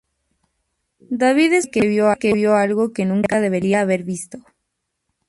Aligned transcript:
David 1.21 1.53
es 1.53 1.65
un 1.75 1.99
hombre 2.01 2.17
que 2.19 2.33
vio 2.33 2.55
algo 2.55 2.91
que 2.91 3.05
nunca 3.05 3.39
debería 3.39 3.81
haber 3.81 4.03
visto. 4.03 4.39